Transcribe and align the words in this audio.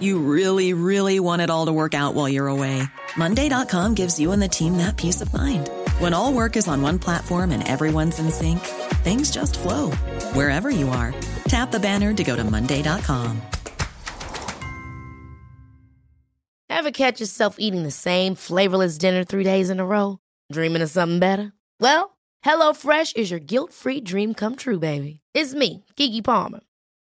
You 0.00 0.18
really, 0.18 0.74
really 0.74 1.18
want 1.20 1.42
it 1.42 1.50
all 1.50 1.66
to 1.66 1.72
work 1.72 1.94
out 1.94 2.14
while 2.14 2.28
you're 2.28 2.48
away. 2.48 2.82
Monday.com 3.16 3.94
gives 3.94 4.20
you 4.20 4.32
and 4.32 4.42
the 4.42 4.48
team 4.48 4.76
that 4.76 4.96
peace 4.96 5.20
of 5.20 5.32
mind. 5.32 5.70
When 5.98 6.14
all 6.14 6.32
work 6.32 6.56
is 6.56 6.68
on 6.68 6.82
one 6.82 6.98
platform 6.98 7.50
and 7.50 7.66
everyone's 7.66 8.18
in 8.18 8.30
sync, 8.30 8.60
things 9.02 9.30
just 9.30 9.58
flow 9.58 9.90
wherever 10.34 10.70
you 10.70 10.88
are. 10.90 11.14
Tap 11.48 11.70
the 11.70 11.80
banner 11.80 12.12
to 12.14 12.24
go 12.24 12.36
to 12.36 12.44
Monday.com. 12.44 13.40
Ever 16.70 16.90
catch 16.92 17.20
yourself 17.20 17.56
eating 17.58 17.82
the 17.82 17.90
same 17.90 18.36
flavorless 18.36 18.98
dinner 18.98 19.24
three 19.24 19.42
days 19.42 19.68
in 19.68 19.80
a 19.80 19.86
row? 19.86 20.20
Dreaming 20.52 20.82
of 20.82 20.90
something 20.90 21.18
better? 21.18 21.52
Well, 21.80 22.16
HelloFresh 22.44 23.16
is 23.16 23.32
your 23.32 23.40
guilt 23.40 23.72
free 23.72 24.00
dream 24.00 24.32
come 24.32 24.54
true, 24.54 24.78
baby. 24.78 25.20
It's 25.34 25.54
me, 25.54 25.84
Kiki 25.96 26.22
Palmer. 26.22 26.60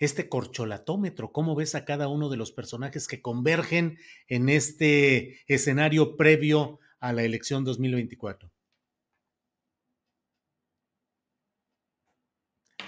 este 0.00 0.28
corcholatómetro? 0.28 1.30
¿Cómo 1.30 1.54
ves 1.54 1.74
a 1.76 1.84
cada 1.84 2.08
uno 2.08 2.28
de 2.28 2.36
los 2.36 2.50
personajes 2.50 3.06
que 3.06 3.22
convergen 3.22 3.98
en 4.26 4.48
este 4.48 5.38
escenario 5.46 6.16
previo 6.16 6.80
a 6.98 7.12
la 7.12 7.22
elección 7.22 7.64
2024? 7.64 8.50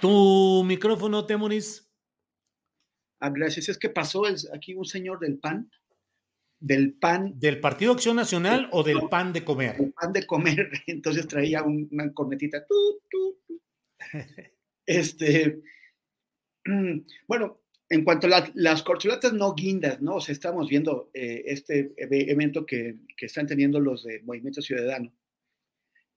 Tu 0.01 0.63
micrófono, 0.65 1.25
Temoris. 1.25 1.89
Ah, 3.21 3.29
gracias. 3.29 3.69
Es 3.69 3.77
que 3.77 3.87
pasó 3.87 4.23
aquí 4.53 4.73
un 4.73 4.83
señor 4.83 5.19
del 5.19 5.39
PAN, 5.39 5.71
del 6.59 6.93
PAN. 6.93 7.39
¿Del 7.39 7.59
Partido 7.59 7.93
Acción 7.93 8.15
Nacional 8.15 8.67
o 8.71 8.83
del 8.83 9.07
PAN 9.09 9.31
de 9.31 9.45
comer? 9.45 9.75
El 9.79 9.93
PAN 9.93 10.11
de 10.13 10.25
comer, 10.25 10.71
entonces 10.87 11.27
traía 11.27 11.63
una 11.63 12.11
cornetita. 12.11 12.65
Este, 14.85 15.61
bueno, 17.27 17.59
en 17.89 18.03
cuanto 18.03 18.27
a 18.27 18.51
las 18.55 18.83
corcholatas 18.83 19.33
no 19.33 19.53
guindas, 19.53 20.01
¿no? 20.01 20.15
O 20.15 20.21
sea, 20.21 20.33
estamos 20.33 20.69
viendo 20.69 21.11
eh, 21.13 21.43
este 21.45 21.93
evento 21.97 22.65
que, 22.65 22.95
están 23.19 23.47
teniendo 23.47 23.79
los 23.79 24.03
de 24.03 24.21
Movimiento 24.23 24.61
Ciudadano. 24.61 25.13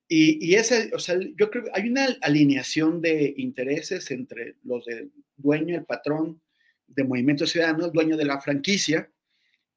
Y, 0.09 0.53
y 0.53 0.57
o 0.57 0.99
sea, 0.99 1.19
yo 1.35 1.49
creo 1.49 1.65
que 1.65 1.71
hay 1.73 1.89
una 1.89 2.07
alineación 2.21 3.01
de 3.01 3.33
intereses 3.37 4.09
entre 4.11 4.55
los 4.63 4.85
del 4.85 5.11
dueño, 5.35 5.75
el 5.75 5.85
patrón 5.85 6.41
de 6.87 7.03
Movimiento 7.03 7.45
Ciudadano, 7.45 7.85
el 7.85 7.91
dueño 7.91 8.17
de 8.17 8.25
la 8.25 8.41
franquicia, 8.41 9.09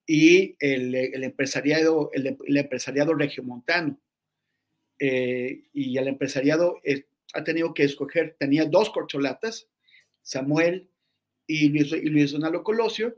y 0.07 0.57
el, 0.59 1.23
empresariado, 1.23 2.11
el, 2.13 2.37
el, 2.45 2.57
empresariado 2.57 3.15
regiomontano. 3.15 4.01
Eh, 4.99 5.69
y 5.73 5.97
el 5.97 6.09
empresariado 6.09 6.81
eh, 6.83 7.05
ha 7.33 7.45
tenido 7.45 7.73
que 7.75 7.85
escoger, 7.85 8.37
tenía 8.39 8.65
dos 8.65 8.91
corcholatas, 8.91 9.69
Samuel 10.23 10.91
y 11.47 11.69
Luis, 11.69 11.93
y 11.93 12.09
Luis 12.09 12.35
Colosio, 12.65 13.17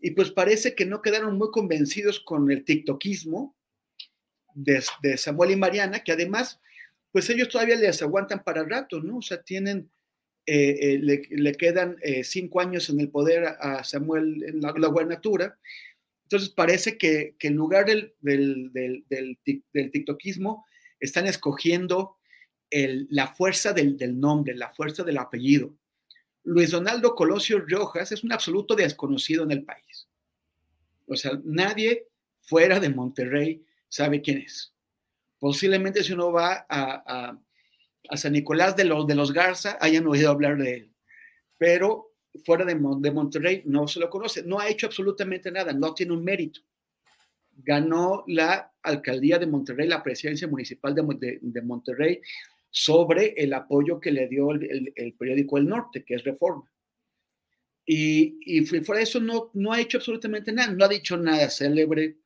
y 0.00 0.10
pues 0.10 0.30
parece 0.30 0.74
que 0.74 0.84
no 0.84 1.00
quedaron 1.00 1.38
muy 1.38 1.50
convencidos 1.50 2.20
con 2.20 2.50
el 2.50 2.64
tiktokismo 2.64 3.56
de, 4.54 4.82
Samuel 5.16 5.52
y 5.52 5.56
Mariana, 5.56 6.02
que 6.02 6.12
además, 6.12 6.60
pues 7.10 7.30
ellos 7.30 7.48
todavía 7.48 7.76
les 7.76 8.02
aguantan 8.02 8.42
para 8.42 8.64
rato, 8.64 9.00
¿no? 9.00 9.18
O 9.18 9.22
sea, 9.22 9.42
tienen, 9.42 9.90
eh, 10.46 10.76
eh, 10.80 10.98
le, 10.98 11.22
le, 11.30 11.54
quedan 11.54 11.96
eh, 12.02 12.24
cinco 12.24 12.60
años 12.60 12.90
en 12.90 13.00
el 13.00 13.10
poder 13.10 13.44
a, 13.44 13.84
Samuel 13.84 14.42
en 14.44 14.60
la, 14.60 14.74
la 14.76 14.88
gubernatura. 14.88 15.58
Entonces 16.24 16.48
parece 16.50 16.98
que, 16.98 17.36
que 17.38 17.48
en 17.48 17.56
lugar 17.56 17.86
del, 17.86 18.14
del, 18.20 18.72
del, 18.72 19.90
tiktokismo, 19.92 20.64
están 20.98 21.26
escogiendo 21.26 22.16
el, 22.70 23.06
la 23.10 23.34
fuerza 23.34 23.72
del, 23.72 23.98
nombre, 24.18 24.54
la 24.54 24.72
fuerza 24.72 25.02
del 25.02 25.18
apellido. 25.18 25.76
Luis 26.44 26.70
Donaldo 26.70 27.14
Colosio 27.14 27.64
Rojas 27.66 28.12
es 28.12 28.24
un 28.24 28.32
absoluto 28.32 28.74
desconocido 28.74 29.44
en 29.44 29.52
el 29.52 29.64
país. 29.64 30.08
O 31.06 31.16
sea, 31.16 31.40
nadie 31.44 32.08
fuera 32.40 32.80
de 32.80 32.88
Monterrey 32.88 33.64
sabe 33.88 34.20
quién 34.22 34.38
es. 34.38 34.72
Posiblemente 35.38 36.02
si 36.02 36.12
uno 36.12 36.32
va 36.32 36.66
a, 36.68 37.38
San 38.14 38.32
Nicolás 38.32 38.76
de 38.76 38.84
los, 38.84 39.06
de 39.06 39.14
los 39.14 39.32
Garza, 39.32 39.78
hayan 39.80 40.06
oído 40.06 40.30
hablar 40.30 40.58
de 40.58 40.74
él. 40.74 40.92
Pero 41.58 42.12
fuera 42.44 42.64
de, 42.64 42.74
Monterrey 42.74 43.62
no 43.64 43.86
se 43.86 44.00
lo 44.00 44.10
conoce. 44.10 44.42
No 44.42 44.58
ha 44.58 44.68
hecho 44.68 44.86
absolutamente 44.86 45.50
nada, 45.50 45.72
no 45.72 45.94
tiene 45.94 46.12
un 46.12 46.24
mérito 46.24 46.60
ganó 47.56 48.24
la 48.26 48.72
alcaldía 48.82 49.38
de 49.38 49.46
Monterrey, 49.46 49.88
la 49.88 50.02
presidencia 50.02 50.48
municipal 50.48 50.94
de, 50.94 51.62
Monterrey, 51.62 52.20
sobre 52.74 53.34
el 53.36 53.52
apoyo 53.52 54.00
que 54.00 54.10
le 54.10 54.26
dio 54.28 54.50
el, 54.50 54.92
el, 54.96 55.12
periódico 55.12 55.58
El 55.58 55.68
Norte, 55.68 56.04
que 56.04 56.14
es 56.14 56.24
Reforma. 56.24 56.72
Y, 57.84 58.38
y, 58.46 58.64
fuera 58.64 58.98
de 58.98 59.02
eso 59.04 59.20
no, 59.20 59.50
no 59.52 59.72
ha 59.72 59.80
hecho 59.80 59.98
absolutamente 59.98 60.52
nada, 60.52 60.72
no 60.72 60.84
ha 60.84 60.88
dicho 60.88 61.18
nada 61.18 61.50
célebre, 61.50 62.16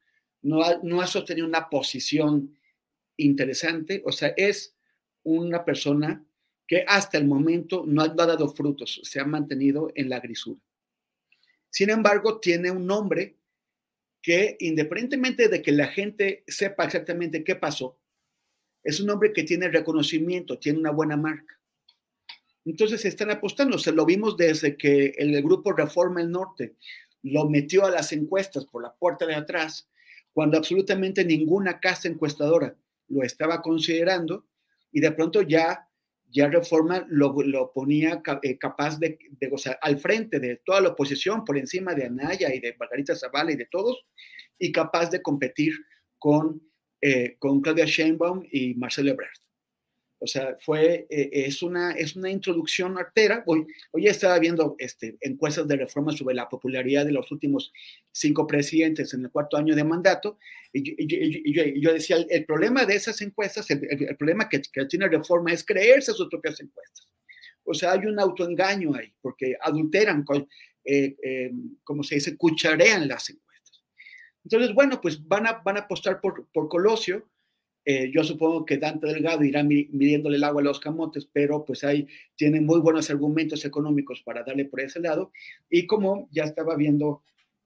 no 0.43 0.63
ha, 0.63 0.79
no 0.85 1.01
ha 1.01 1.07
sostenido 1.09 1.49
una 1.49 1.69
posición 1.69 2.57
interesante, 3.17 4.03
o 4.05 4.13
sea, 4.13 4.35
es 4.37 4.77
una 5.25 5.65
persona 5.65 6.25
que 6.65 6.85
hasta 6.87 7.19
el 7.19 7.27
momento 7.27 7.85
no 7.85 8.03
ha 8.03 8.09
dado 8.09 8.49
frutos, 8.55 9.01
se 9.03 9.19
ha 9.19 9.25
mantenido 9.25 9.91
en 9.97 10.09
la 10.09 10.21
grisura. 10.21 10.61
Sin 11.71 11.91
embargo, 11.91 12.39
tiene 12.39 12.71
un 12.71 12.87
nombre 12.87 13.37
que 14.23 14.57
independientemente 14.61 15.49
de 15.49 15.61
que 15.61 15.73
la 15.73 15.89
gente 15.89 16.45
sepa 16.47 16.85
exactamente 16.85 17.43
qué 17.43 17.57
pasó, 17.57 17.99
es 18.87 19.01
un 19.01 19.11
hombre 19.11 19.33
que 19.33 19.43
tiene 19.43 19.69
reconocimiento, 19.69 20.61
tiene 20.61 20.79
una 20.79 20.93
buena 20.93 21.17
marca. 21.17 21.59
Entonces 22.65 23.05
están 23.05 23.33
apostando, 23.33 23.79
se 23.79 23.91
lo 23.91 24.07
vimos 24.07 24.37
desde 24.37 24.77
que 24.77 25.13
el 25.19 25.43
grupo 25.43 25.73
Reforma 25.73 26.21
el 26.21 26.31
Norte 26.31 26.77
lo 27.23 27.49
metió 27.49 27.85
a 27.85 27.91
las 27.91 28.13
encuestas 28.13 28.65
por 28.65 28.85
la 28.85 28.95
puerta 28.95 29.27
de 29.27 29.35
atrás, 29.35 29.89
cuando 30.33 30.57
absolutamente 30.57 31.25
ninguna 31.25 31.81
casa 31.81 32.07
encuestadora 32.07 32.77
lo 33.09 33.25
estaba 33.25 33.61
considerando 33.61 34.47
y 34.93 35.01
de 35.01 35.11
pronto 35.11 35.43
ya, 35.43 35.89
ya 36.31 36.47
Reforma 36.47 37.05
lo, 37.09 37.35
lo 37.43 37.73
ponía 37.73 38.23
eh, 38.43 38.57
capaz 38.57 39.01
de, 39.01 39.19
de, 39.31 39.77
al 39.81 39.99
frente 39.99 40.39
de 40.39 40.61
toda 40.65 40.81
la 40.81 40.91
oposición, 40.91 41.45
por 41.45 41.59
encima 41.59 41.93
de 41.93 42.07
Anaya 42.07 42.55
y 42.55 42.61
de 42.61 42.77
Margarita 42.79 43.17
Zavala 43.17 43.51
y 43.51 43.57
de 43.57 43.67
todos, 43.69 44.07
y 44.61 44.71
capaz 44.71 45.11
de 45.11 45.23
competir 45.23 45.73
con 46.21 46.63
eh, 47.01 47.37
con 47.39 47.61
Claudia 47.61 47.85
Sheinbaum 47.85 48.45
y 48.51 48.75
Marcelo 48.75 49.11
Ebrard. 49.11 49.39
O 50.19 50.27
sea, 50.27 50.57
fue, 50.61 51.07
eh, 51.11 51.31
es, 51.33 51.63
una, 51.63 51.93
es 51.93 52.17
una 52.17 52.31
introducción 52.31 52.97
artera. 52.97 53.45
Hoy, 53.47 53.67
hoy 53.93 54.07
estaba 54.07 54.39
viendo 54.39 54.75
este, 54.79 55.19
encuestas 55.21 55.69
de 55.69 55.77
reforma 55.77 56.13
sobre 56.13 56.35
la 56.35 56.49
popularidad 56.49 57.05
de 57.05 57.13
los 57.13 57.31
últimos 57.31 57.71
cinco 58.13 58.47
presidentes 58.47 59.13
en 59.13 59.25
el 59.25 59.31
cuarto 59.31 59.59
año 59.59 59.77
de 59.77 59.85
mandato. 59.85 60.39
Y, 60.73 60.91
y, 60.91 60.95
y, 61.01 61.43
y 61.45 61.53
yo, 61.53 61.65
yo, 61.65 61.93
decía, 61.93 62.17
el, 62.17 62.27
el, 62.31 62.47
problema 62.47 62.87
de 62.87 62.97
esas 62.97 63.21
encuestas, 63.21 63.71
el, 63.71 63.87
el, 63.91 64.03
el 64.09 64.17
problema 64.17 64.49
que, 64.49 64.63
que, 64.73 64.87
tiene 64.87 65.07
reforma 65.09 65.53
es 65.53 65.63
creerse 65.63 66.13
sus 66.13 66.29
propias 66.29 66.61
encuestas. 66.61 67.07
O 67.67 67.75
sea, 67.75 67.93
hay 67.93 68.07
un 68.07 68.19
autoengaño 68.19 68.95
ahí, 68.95 69.13
porque 69.21 69.57
adulteran, 69.61 70.25
eh, 70.85 71.17
eh, 71.23 71.51
como 71.83 72.03
se 72.03 72.15
dice, 72.15 72.37
cucharean 72.37 73.07
las 73.09 73.29
encuestas. 73.29 73.46
Entonces, 74.47 74.75
bueno, 74.75 75.01
pues 75.01 75.27
van 75.27 75.45
a, 75.49 75.55
van 75.55 75.77
a 75.77 75.81
apostar 75.81 76.21
por, 76.21 76.47
por 76.53 76.69
Colosio. 76.69 77.29
Eh, 77.85 78.13
yo 78.15 78.23
supongo 78.23 78.65
que 78.65 78.79
Dante 78.79 79.09
Delgado 79.09 79.43
irá 79.43 79.65
midiéndole 79.65 80.37
el 80.37 80.45
agua 80.45 80.63
a 80.63 80.65
los 80.65 80.79
camotes, 80.79 81.29
pero 81.33 81.65
pues 81.65 81.83
ahí 81.83 82.07
tiene 82.37 82.61
muy 82.61 82.79
buenos 82.79 83.11
argumentos 83.11 83.65
económicos 83.65 84.23
para 84.23 84.45
darle 84.45 84.67
por 84.67 84.81
ese 84.81 85.01
lado. 85.01 85.33
Y 85.69 85.85
como 85.85 86.29
ya 86.31 86.45
estaba 86.45 86.77
viendo 86.77 87.25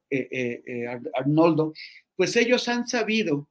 eh, 0.08 0.62
eh, 0.66 0.86
Arnoldo, 1.14 1.74
pues 2.16 2.34
ellos 2.36 2.66
han 2.68 2.88
sabido 2.88 3.50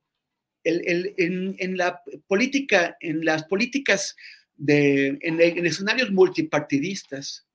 en, 0.64 1.56
en, 1.60 1.78
la 1.78 2.02
política, 2.26 2.98
en 3.00 3.24
las 3.24 3.44
políticas 3.44 4.16
de, 4.56 5.20
en 5.22 5.66
escenarios 5.68 6.10
multipartidistas, 6.10 7.48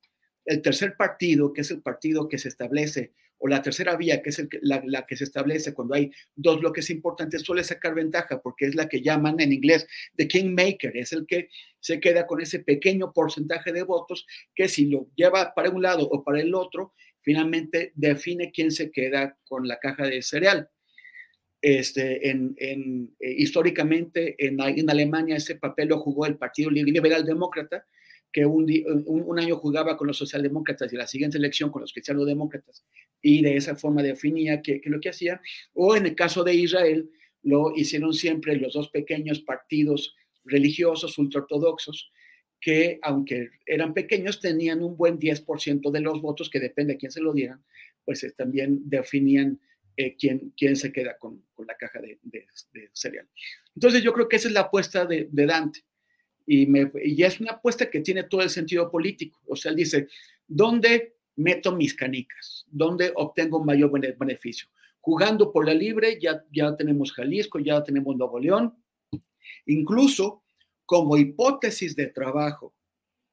el 0.44 0.62
tercer 0.62 0.94
partido, 0.97 1.53
que 1.53 1.62
es 1.62 1.70
el 1.73 1.82
partido 1.82 2.29
que 2.29 2.38
se 2.38 2.49
establece, 2.49 3.12
o 3.39 3.49
la 3.49 3.63
tercera 3.63 3.97
vía, 3.97 4.23
que 4.23 4.31
es 4.31 4.47
la, 4.63 5.07
que 5.07 5.17
se 5.17 5.25
establece 5.25 5.75
cuando 5.75 5.95
hay 5.95 6.11
dos 6.35 6.61
bloques 6.61 6.89
importantes, 6.91 7.43
suele 7.43 7.65
sacar 7.65 7.95
ventaja 7.95 8.41
porque 8.41 8.67
es 8.67 8.75
la 8.75 8.89
que 8.89 9.03
llaman 9.03 9.41
en 9.41 9.53
inglés 9.53 9.87
the 10.17 10.29
kingmaker, 10.29 10.97
es 10.97 11.13
el 11.13 11.27
que 11.27 11.49
se 11.81 12.01
queda 12.01 12.27
con 12.27 12.41
ese 12.41 12.61
pequeño 12.61 13.13
porcentaje 13.13 13.73
de 13.73 13.83
votos 13.83 14.27
que 14.55 14.69
si 14.69 14.87
lo 14.87 15.09
lleva 15.15 15.53
para 15.55 15.71
un 15.71 15.83
lado 15.83 16.09
o 16.09 16.23
para 16.25 16.41
el 16.41 16.55
otro, 16.55 16.95
finalmente 17.21 17.93
define 17.95 18.53
quién 18.53 18.71
se 18.71 18.91
queda 18.91 19.37
con 19.45 19.67
la 19.67 19.79
caja 19.79 20.07
de 20.07 20.23
cereal. 20.23 20.69
Este, 21.61 22.29
en, 22.29 22.55
eh, 22.59 23.35
históricamente 23.39 24.35
en, 24.39 24.61
en, 24.61 24.91
Alemania 24.91 25.37
ese 25.37 25.57
papel 25.57 25.89
lo 25.89 25.99
jugó 25.99 26.27
el 26.27 26.37
Partido 26.37 26.71
Liberal 26.71 27.25
Demócrata, 27.25 27.87
que 28.31 28.45
un, 28.45 28.67
un, 29.07 29.39
año 29.39 29.57
jugaba 29.57 29.97
con 29.97 30.09
los 30.09 30.19
socialdemócratas 30.19 30.93
y 30.93 30.97
la 30.97 31.07
siguiente 31.07 31.39
elección 31.39 31.71
con 31.71 31.81
los 31.81 31.93
cristianos-demócratas, 31.93 32.85
y 33.25 33.41
de 33.41 33.56
esa 33.56 33.75
forma 33.75 34.03
definía 34.03 34.61
que, 34.61 34.82
lo 34.85 35.00
que 35.00 35.09
hacía. 35.09 35.41
O 35.73 35.97
en 35.97 36.05
el 36.05 36.15
caso 36.15 36.44
de 36.44 36.53
Israel, 36.53 37.11
lo 37.43 37.73
hicieron 37.75 38.12
siempre 38.12 38.55
los 38.56 38.75
dos 38.75 38.91
pequeños 38.91 39.41
partidos 39.41 40.15
religiosos 40.44 41.17
ultraortodoxos, 41.17 42.12
que 42.61 42.99
aunque 43.00 43.49
eran 43.65 43.94
pequeños, 43.94 44.41
tenían 44.41 44.82
un 44.82 44.99
buen 44.99 45.19
10% 45.19 45.91
de 45.91 46.00
los 46.00 46.21
votos, 46.21 46.50
que 46.50 46.61
depende 46.61 46.93
de 46.93 46.99
quién 46.99 47.11
se 47.11 47.23
lo 47.23 47.32
dieran, 47.32 47.65
pues 48.05 48.23
eh, 48.25 48.35
también 48.37 48.82
definían 48.85 49.59
eh, 49.97 50.15
quién, 50.17 50.53
quién 50.55 50.77
se 50.77 50.93
queda 50.93 51.17
con, 51.17 51.47
con 51.55 51.67
la 51.67 51.79
caja 51.79 52.03
de, 52.03 52.19
cereal. 52.93 53.27
Entonces 53.75 54.03
yo 54.03 54.12
creo 54.12 54.29
que 54.29 54.37
esa 54.37 54.49
es 54.49 54.55
la 54.55 54.61
apuesta 54.61 55.06
de, 55.06 55.29
Dante 55.32 55.81
y, 56.47 56.69
y 57.03 57.23
es 57.23 57.41
una 57.41 57.53
apuesta 57.53 57.88
que 57.88 58.00
tiene 58.00 58.25
todo 58.25 58.43
el 58.43 58.50
sentido 58.50 58.91
político. 58.91 59.41
O 59.47 59.56
sea, 59.56 59.70
él 59.70 59.79
dice, 59.79 60.09
¿dónde 60.47 61.14
meto 61.37 61.75
mis 61.75 61.95
canicas? 61.95 62.65
¿Dónde 62.69 63.13
obtengo 63.15 63.59
un 63.59 63.67
mayor 63.67 63.91
beneficio? 63.91 64.69
Jugando 65.01 65.53
por 65.53 65.67
la 65.67 65.75
libre, 65.75 66.19
ya, 66.21 66.43
ya 66.51 66.75
tenemos 66.77 67.13
Jalisco, 67.13 67.59
ya 67.59 67.83
tenemos 67.83 68.17
Nuevo 68.17 68.39
León. 68.39 68.75
Incluso 69.67 70.43
como 70.87 71.17
hipótesis 71.17 71.95
de 71.95 72.09
trabajo, 72.09 72.75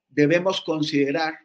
debemos 0.10 0.62
considerar 0.62 1.36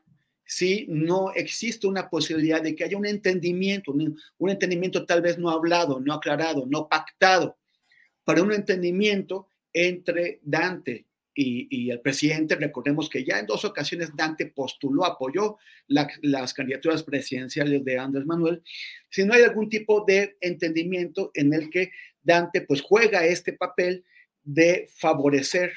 si 0.45 0.87
no 0.89 1.33
existe 1.35 1.87
una 1.87 2.09
posibilidad 2.09 2.63
de 2.63 2.75
que 2.75 2.85
haya 2.85 2.97
un 2.97 3.07
entendimiento, 3.07 3.93
un, 3.93 4.17
un 4.39 4.51
entendimiento 4.51 5.05
tal 5.05 5.21
vez 5.21 5.39
no 5.39 5.51
hablado, 5.51 5.99
no 6.01 6.15
aclarado, 6.15 6.67
no 6.67 6.89
pactado, 6.89 7.59
para 8.25 8.43
un 8.43 8.53
entendimiento 8.53 9.49
entre 9.73 10.41
Dante 10.43 11.06
y, 11.39 11.91
el 11.91 12.01
presidente, 12.01 12.55
recordemos 12.55 13.11
que 13.11 13.23
ya 13.23 13.39
en 13.39 13.47
dos 13.47 13.67
ocasiones 13.67 14.17
Dante 14.17 14.47
postuló, 14.47 15.05
apoyó 15.05 15.59
las 15.87 16.55
candidaturas 16.55 17.03
presidenciales 17.03 17.85
de 17.85 17.99
Andrés 17.99 18.25
Manuel, 18.25 18.63
si 19.11 19.25
no 19.25 19.35
hay 19.35 19.43
algún 19.43 19.69
tipo 19.69 20.05
de 20.07 20.39
entendimiento 20.41 21.31
en 21.35 21.53
el 21.53 21.69
que 21.69 21.91
Dante 22.23 22.63
pues 22.63 22.81
juega 22.81 23.27
este 23.27 23.53
papel 23.53 24.05
de 24.43 24.89
favorecer 24.95 25.73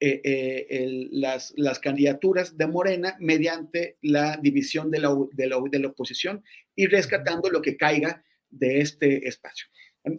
eh, 0.00 0.20
eh, 0.22 1.08
las, 1.10 1.54
las, 1.56 1.78
candidaturas 1.80 2.56
de 2.56 2.66
Morena 2.66 3.16
mediante 3.18 3.96
la 4.02 4.36
división 4.36 4.90
de 4.90 5.00
la, 5.00 5.16
de 5.32 5.48
la, 5.48 5.56
de 5.70 5.78
la 5.80 5.88
oposición 5.88 6.44
y 6.76 6.86
rescatando 6.86 7.50
lo 7.50 7.62
que 7.62 7.76
caiga 7.76 8.22
de 8.50 8.80
este 8.80 9.26
espacio. 9.26 9.66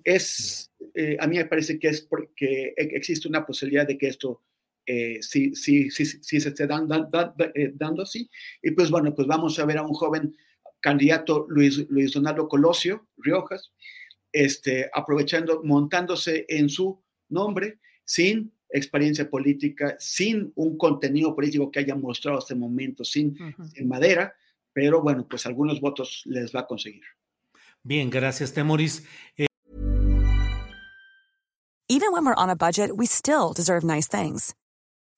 Es, 0.03 0.71
eh, 0.95 1.15
a 1.19 1.27
mí 1.27 1.37
me 1.37 1.45
parece 1.45 1.79
que 1.79 1.87
es 1.87 2.01
porque 2.01 2.73
existe 2.75 3.27
una 3.27 3.45
posibilidad 3.45 3.87
de 3.87 3.97
que 3.97 4.07
esto 4.07 4.41
eh, 4.91 5.21
si, 5.21 5.53
si, 5.53 5.91
si, 5.91 6.03
si, 6.03 6.39
se 6.41 6.49
esté 6.49 6.65
dando, 6.65 6.95
eh, 7.53 7.71
dando, 7.75 8.01
así. 8.01 8.27
Y 8.63 8.71
pues 8.71 8.89
bueno, 8.89 9.13
pues 9.13 9.27
vamos 9.27 9.59
a 9.59 9.65
ver 9.65 9.77
a 9.77 9.83
un 9.83 9.93
joven 9.93 10.35
candidato, 10.79 11.45
Luis, 11.47 11.87
Luis 11.89 12.11
Donaldo 12.11 12.47
Colosio 12.47 13.07
Riojas, 13.17 13.71
este, 14.31 14.89
aprovechando, 14.91 15.61
montándose 15.63 16.43
en 16.49 16.69
su 16.69 16.99
nombre, 17.29 17.77
sin 18.03 18.51
experiencia 18.67 19.29
política, 19.29 19.95
sin 19.99 20.51
un 20.55 20.75
contenido 20.75 21.35
político 21.35 21.69
que 21.69 21.81
haya 21.81 21.93
mostrado 21.93 22.39
hasta 22.39 22.55
el 22.55 22.59
momento, 22.59 23.03
sin, 23.03 23.37
madera, 23.85 24.33
pero 24.73 25.03
bueno, 25.03 25.27
pues 25.29 25.45
algunos 25.45 25.79
votos 25.79 26.23
les 26.25 26.51
va 26.51 26.61
a 26.61 26.65
conseguir. 26.65 27.03
Bien, 27.83 28.09
gracias, 28.09 28.53
Temoris. 28.53 29.05
Eh... 29.37 29.45
Even 31.87 32.11
when 32.11 32.25
we're 32.25 32.33
on 32.33 32.49
a 32.49 32.55
budget, 32.55 32.97
we 32.97 33.05
still 33.05 33.53
deserve 33.53 33.83
nice 33.83 34.07
things. 34.07 34.55